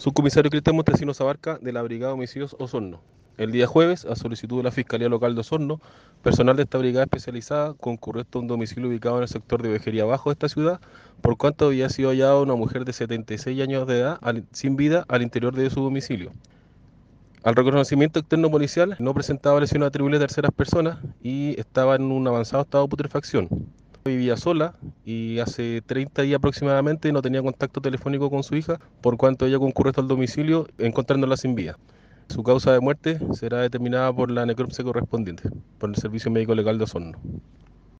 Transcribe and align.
Subcomisario 0.00 0.50
Cristian 0.50 0.76
Montesinos 0.76 1.20
Abarca 1.20 1.58
de 1.60 1.74
la 1.74 1.82
Brigada 1.82 2.12
de 2.12 2.14
Homicidios 2.14 2.56
Osorno. 2.58 3.02
El 3.36 3.52
día 3.52 3.66
jueves, 3.66 4.06
a 4.06 4.16
solicitud 4.16 4.56
de 4.56 4.62
la 4.62 4.70
Fiscalía 4.70 5.10
Local 5.10 5.34
de 5.34 5.42
Osorno, 5.42 5.78
personal 6.22 6.56
de 6.56 6.62
esta 6.62 6.78
brigada 6.78 7.04
especializada 7.04 7.74
concurrió 7.74 8.24
a 8.32 8.38
un 8.38 8.46
domicilio 8.46 8.88
ubicado 8.88 9.18
en 9.18 9.24
el 9.24 9.28
sector 9.28 9.62
de 9.62 9.68
Vejería 9.68 10.06
Bajo 10.06 10.30
de 10.30 10.32
esta 10.32 10.48
ciudad, 10.48 10.80
por 11.20 11.36
cuanto 11.36 11.66
había 11.66 11.90
sido 11.90 12.08
hallada 12.08 12.40
una 12.40 12.54
mujer 12.54 12.86
de 12.86 12.94
76 12.94 13.60
años 13.60 13.86
de 13.86 13.98
edad 13.98 14.18
sin 14.52 14.76
vida 14.76 15.04
al 15.06 15.20
interior 15.20 15.54
de 15.54 15.68
su 15.68 15.82
domicilio. 15.82 16.32
Al 17.42 17.54
reconocimiento 17.54 18.20
externo 18.20 18.50
policial 18.50 18.96
no 19.00 19.12
presentaba 19.12 19.60
lesiones 19.60 19.88
atribuibles 19.88 20.22
a 20.22 20.26
terceras 20.26 20.52
personas 20.52 20.96
y 21.22 21.60
estaba 21.60 21.96
en 21.96 22.10
un 22.10 22.26
avanzado 22.26 22.62
estado 22.62 22.84
de 22.84 22.88
putrefacción. 22.88 23.50
Vivía 24.10 24.36
sola 24.36 24.74
y 25.04 25.38
hace 25.38 25.82
30 25.82 26.22
días 26.22 26.38
aproximadamente 26.38 27.12
no 27.12 27.22
tenía 27.22 27.42
contacto 27.42 27.80
telefónico 27.80 28.28
con 28.28 28.42
su 28.42 28.56
hija, 28.56 28.80
por 29.00 29.16
cuanto 29.16 29.46
ella 29.46 29.60
concurrió 29.60 29.92
al 29.96 30.08
domicilio 30.08 30.66
encontrándola 30.78 31.36
sin 31.36 31.54
vida. 31.54 31.78
Su 32.28 32.42
causa 32.42 32.72
de 32.72 32.80
muerte 32.80 33.20
será 33.32 33.60
determinada 33.60 34.12
por 34.12 34.30
la 34.30 34.46
necropsia 34.46 34.84
correspondiente, 34.84 35.48
por 35.78 35.90
el 35.90 35.96
Servicio 35.96 36.30
Médico 36.30 36.56
Legal 36.56 36.78
de 36.78 36.84
Osorno. 36.84 37.18